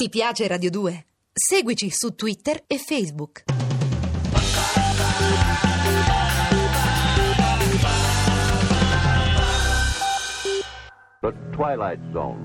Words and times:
Ti 0.00 0.08
piace 0.10 0.46
Radio 0.46 0.70
2? 0.70 1.06
Seguici 1.32 1.90
su 1.90 2.14
Twitter 2.14 2.62
e 2.68 2.78
Facebook. 2.78 3.42
The 11.20 11.34
Twilight 11.50 11.98
Zone. 12.12 12.38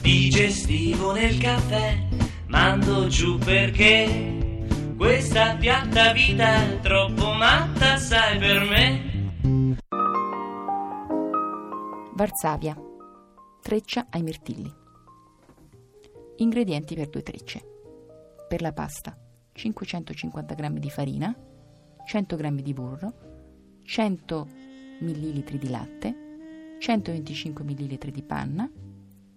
Digestivo 0.00 1.12
nel 1.12 1.38
caffè, 1.38 2.08
mando 2.48 3.06
giù 3.06 3.38
perché 3.38 4.40
questa 5.02 5.56
piatta 5.56 6.12
vita 6.12 6.62
è 6.62 6.78
troppo 6.80 7.32
matta, 7.32 7.41
Varsavia. 12.22 12.80
Treccia 13.60 14.06
ai 14.08 14.22
mirtilli. 14.22 14.72
Ingredienti 16.36 16.94
per 16.94 17.08
due 17.08 17.24
trecce. 17.24 17.60
Per 18.46 18.60
la 18.60 18.72
pasta 18.72 19.18
550 19.50 20.54
g 20.54 20.68
di 20.78 20.88
farina, 20.88 21.36
100 22.06 22.36
g 22.36 22.62
di 22.62 22.72
burro, 22.72 23.80
100 23.82 24.48
ml 25.00 25.58
di 25.58 25.68
latte, 25.68 26.76
125 26.78 27.64
ml 27.64 28.10
di 28.12 28.22
panna, 28.22 28.70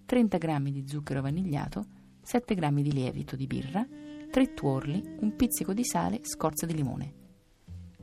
30 0.06 0.38
g 0.38 0.70
di 0.70 0.88
zucchero 0.88 1.22
vanigliato, 1.22 1.86
7 2.22 2.54
g 2.54 2.82
di 2.82 2.92
lievito 2.92 3.36
di 3.36 3.48
birra, 3.48 3.84
3 4.30 4.54
tuorli, 4.54 5.16
un 5.22 5.36
pizzico 5.36 5.74
di 5.74 5.84
sale, 5.84 6.20
scorza 6.22 6.68
di 6.68 6.76
limone. 6.76 7.12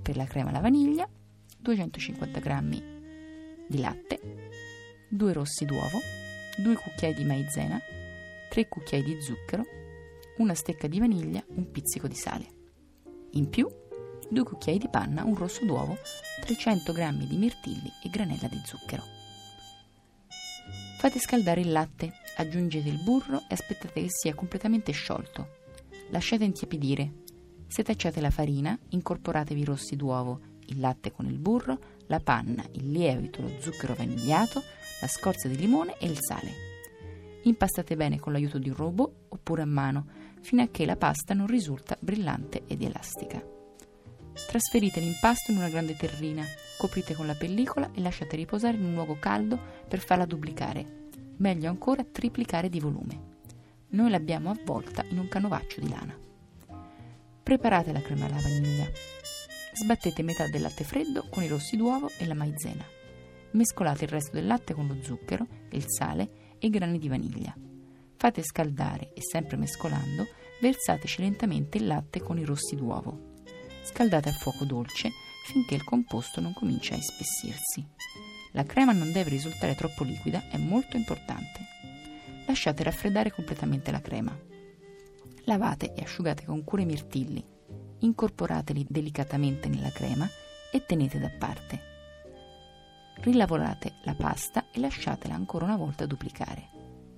Per 0.03 0.17
la 0.17 0.25
crema 0.25 0.49
alla 0.49 0.59
vaniglia 0.59 1.09
250 1.61 2.41
g 2.41 2.83
di 3.69 3.79
latte, 3.79 4.21
2 5.15 5.33
rossi 5.35 5.67
d'uovo, 5.67 6.01
2 6.57 6.75
cucchiai 6.75 7.13
di 7.13 7.25
maizena, 7.25 7.79
3 8.49 8.67
cucchiai 8.67 9.03
di 9.03 9.21
zucchero, 9.21 9.63
una 10.39 10.55
stecca 10.55 10.87
di 10.87 10.99
vaniglia, 10.99 11.45
un 11.49 11.71
pizzico 11.71 12.09
di 12.09 12.15
sale. 12.15 12.47
In 13.33 13.51
più, 13.51 13.69
2 14.31 14.43
cucchiai 14.43 14.79
di 14.79 14.89
panna, 14.89 15.23
un 15.23 15.37
rosso 15.37 15.67
d'uovo, 15.67 15.99
300 16.41 16.93
g 16.95 17.27
di 17.27 17.37
mirtilli 17.37 17.93
e 18.03 18.09
granella 18.09 18.49
di 18.49 18.59
zucchero. 18.65 19.03
Fate 20.99 21.19
scaldare 21.19 21.61
il 21.61 21.73
latte, 21.73 22.15
aggiungete 22.39 22.89
il 22.89 23.03
burro 23.03 23.41
e 23.51 23.53
aspettate 23.53 24.01
che 24.01 24.09
sia 24.09 24.35
completamente 24.35 24.93
sciolto. 24.93 25.59
Lasciate 26.09 26.45
intiepidire. 26.45 27.21
Setacciate 27.67 28.19
la 28.23 28.31
farina, 28.31 28.79
incorporatevi 28.89 29.61
i 29.61 29.65
rossi 29.65 29.95
d'uovo, 29.95 30.41
il 30.67 30.81
latte 30.81 31.13
con 31.13 31.27
il 31.27 31.39
burro, 31.39 31.79
la 32.07 32.21
panna, 32.21 32.65
il 32.73 32.91
lievito, 32.91 33.43
lo 33.43 33.51
zucchero 33.61 33.95
vanigliato, 33.95 34.63
la 35.03 35.09
scorza 35.09 35.49
di 35.49 35.57
limone 35.57 35.99
e 35.99 36.07
il 36.07 36.19
sale. 36.21 36.71
Impastate 37.43 37.97
bene 37.97 38.21
con 38.21 38.33
l'aiuto 38.33 38.59
di 38.59 38.69
un 38.69 38.77
robot 38.77 39.13
oppure 39.31 39.63
a 39.63 39.67
mano, 39.67 40.07
fino 40.41 40.63
a 40.63 40.69
che 40.71 40.87
la 40.87 40.97
pasta 40.97 41.35
non 41.35 41.49
risulta 41.49 41.97
brillante 42.01 42.63
ed 42.69 42.83
elastica. 42.83 43.45
Trasferite 44.47 45.01
l'impasto 45.01 45.51
in 45.51 45.57
una 45.57 45.69
grande 45.69 45.97
terrina, 45.97 46.45
coprite 46.79 47.15
con 47.15 47.27
la 47.27 47.35
pellicola 47.35 47.91
e 47.93 48.01
lasciate 48.01 48.37
riposare 48.37 48.77
in 48.77 48.85
un 48.85 48.95
luogo 48.95 49.17
caldo 49.19 49.59
per 49.89 49.99
farla 49.99 50.25
duplicare. 50.25 51.09
Meglio 51.39 51.69
ancora 51.69 52.05
triplicare 52.05 52.69
di 52.69 52.79
volume. 52.79 53.31
Noi 53.89 54.09
l'abbiamo 54.09 54.51
avvolta 54.51 55.05
in 55.09 55.19
un 55.19 55.27
canovaccio 55.27 55.81
di 55.81 55.89
lana. 55.89 56.17
Preparate 57.43 57.91
la 57.91 58.03
crema 58.03 58.27
alla 58.27 58.41
vaniglia. 58.41 58.89
Sbattete 59.75 60.23
metà 60.23 60.47
del 60.47 60.63
latte 60.63 60.85
freddo 60.85 61.27
con 61.29 61.43
i 61.43 61.49
rossi 61.49 61.77
d'uovo 61.77 62.09
e 62.19 62.25
la 62.25 62.35
maizena. 62.35 63.01
Mescolate 63.53 64.05
il 64.05 64.11
resto 64.11 64.33
del 64.33 64.47
latte 64.47 64.75
con 64.75 64.87
lo 64.87 64.97
zucchero, 65.03 65.47
il 65.71 65.85
sale 65.87 66.57
e 66.59 66.67
i 66.69 66.71
grani 66.71 66.99
di 66.99 67.09
vaniglia. 67.09 67.55
Fate 68.17 68.43
scaldare 68.43 69.13
e 69.15 69.21
sempre 69.21 69.57
mescolando, 69.57 70.27
versateci 70.61 71.21
lentamente 71.21 71.79
il 71.79 71.87
latte 71.87 72.21
con 72.21 72.39
i 72.39 72.45
rossi 72.45 72.77
d'uovo. 72.77 73.31
Scaldate 73.83 74.29
a 74.29 74.33
fuoco 74.33 74.65
dolce 74.65 75.11
finché 75.45 75.75
il 75.75 75.85
composto 75.85 76.41
non 76.41 76.53
comincia 76.55 76.95
a 76.95 76.99
ispessirsi. 76.99 77.85
La 78.53 78.65
crema 78.65 78.93
non 78.93 79.13
deve 79.13 79.31
risultare 79.31 79.75
troppo 79.75 80.05
liquida, 80.05 80.49
è 80.49 80.57
molto 80.57 80.97
importante. 80.97 81.61
Lasciate 82.47 82.83
raffreddare 82.83 83.33
completamente 83.33 83.91
la 83.91 84.01
crema. 84.01 84.39
Lavate 85.45 85.93
e 85.95 86.03
asciugate 86.03 86.45
con 86.45 86.63
cura 86.65 86.83
i 86.83 86.87
mirtilli. 86.87 87.45
Incorporateli 87.99 88.87
delicatamente 88.89 89.69
nella 89.69 89.91
crema 89.91 90.29
e 90.71 90.87
tenete 90.87 91.19
da 91.19 91.31
parte. 91.31 91.92
Rilavorate 93.23 94.01
la 94.03 94.17
pasta 94.17 94.67
e 94.73 94.81
lasciatela 94.81 95.33
ancora 95.33 95.67
una 95.67 95.77
volta 95.77 96.07
duplicare. 96.07 96.71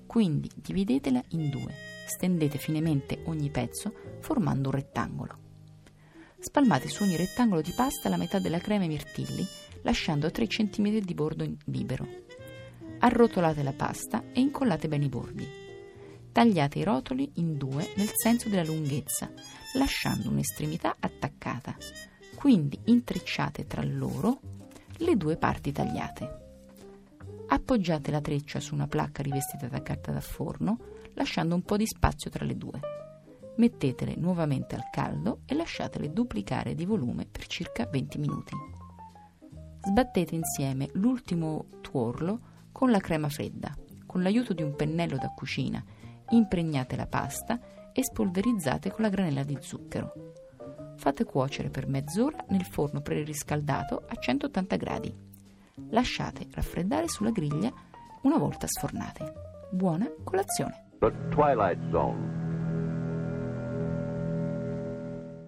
Quindi 0.07 0.51
dividetela 0.55 1.23
in 1.31 1.49
due, 1.49 1.75
stendete 2.05 2.59
finemente 2.59 3.23
ogni 3.25 3.49
pezzo 3.49 4.19
formando 4.21 4.69
un 4.69 4.75
rettangolo. 4.75 5.39
Spalmate 6.39 6.89
su 6.89 7.05
ogni 7.05 7.17
rettangolo 7.17 7.63
di 7.63 7.73
pasta 7.75 8.11
la 8.11 8.19
metà 8.19 8.39
della 8.39 8.59
crema 8.59 8.85
e 8.85 8.89
mirtilli, 8.89 9.47
lasciando 9.81 10.31
3 10.31 10.47
cm 10.47 10.99
di 10.99 11.15
bordo 11.15 11.51
libero. 11.65 12.07
Arrotolate 12.99 13.63
la 13.63 13.73
pasta 13.73 14.25
e 14.31 14.41
incollate 14.41 14.89
bene 14.89 15.07
i 15.07 15.09
bordi. 15.09 15.49
Tagliate 16.33 16.81
i 16.81 16.85
rotoli 16.85 17.33
in 17.37 17.57
due 17.57 17.95
nel 17.97 18.11
senso 18.13 18.51
della 18.51 18.63
lunghezza, 18.63 19.33
lasciando 19.73 20.29
un'estremità 20.29 20.97
attaccata. 21.01 21.75
Quindi 22.35 22.79
intrecciate 22.85 23.67
tra 23.67 23.83
loro 23.83 24.41
le 25.05 25.17
due 25.17 25.37
parti 25.37 25.71
tagliate. 25.71 26.43
Appoggiate 27.49 28.11
la 28.11 28.23
treccia 28.23 28.59
su 28.59 28.75
una 28.75 28.87
placca 28.87 29.23
rivestita 29.23 29.69
da 29.69 29.83
carta 29.83 30.11
da 30.11 30.21
forno, 30.21 30.79
lasciando 31.13 31.55
un 31.55 31.63
po' 31.63 31.77
di 31.77 31.87
spazio 31.87 32.31
tra 32.31 32.45
le 32.45 32.57
due. 32.57 32.81
Mettetele 33.57 34.15
nuovamente 34.17 34.75
al 34.75 34.89
caldo 34.91 35.41
e 35.45 35.55
lasciatele 35.55 36.11
duplicare 36.11 36.75
di 36.75 36.87
volume 36.87 37.27
per 37.31 37.47
circa 37.47 37.87
20 37.87 38.19
minuti. 38.19 38.55
Sbattete 39.83 40.35
insieme 40.35 40.89
l'ultimo 40.95 41.67
tuorlo 41.83 42.41
con 42.73 42.91
la 42.91 42.99
crema 42.99 43.29
fredda. 43.29 43.77
Con 44.07 44.23
l'aiuto 44.23 44.55
di 44.55 44.63
un 44.63 44.75
pennello 44.75 45.19
da 45.19 45.29
cucina 45.29 45.85
impregnate 46.31 46.97
la 46.97 47.07
pasta 47.07 47.61
e 47.93 48.03
spolverizzate 48.03 48.91
con 48.91 49.03
la 49.03 49.11
granella 49.11 49.45
di 49.45 49.59
zucchero. 49.61 50.33
Fate 50.97 51.25
cuocere 51.25 51.69
per 51.71 51.87
mezz'ora 51.87 52.45
nel 52.49 52.65
forno 52.65 53.01
preriscaldato 53.01 54.05
a 54.07 54.15
180 54.15 54.77
gradi. 54.77 55.15
Lasciate 55.91 56.47
raffreddare 56.51 57.09
sulla 57.09 57.31
griglia 57.31 57.73
una 58.23 58.39
volta 58.39 58.67
sfornate. 58.67 59.33
Buona 59.71 60.09
colazione! 60.23 60.91
The 60.99 61.13
Twilight 61.31 61.91
Zone. 61.91 62.43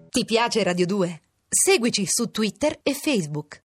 Ti 0.09 0.25
piace 0.25 0.63
Radio 0.63 0.85
2? 0.85 1.21
Seguici 1.47 2.05
su 2.05 2.29
Twitter 2.31 2.79
e 2.83 2.93
Facebook. 2.93 3.55